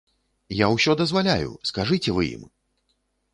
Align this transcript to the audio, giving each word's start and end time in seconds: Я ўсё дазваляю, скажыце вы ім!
Я 0.65 0.69
ўсё 0.75 0.95
дазваляю, 1.01 1.51
скажыце 1.71 2.17
вы 2.17 2.23
ім! 2.33 2.43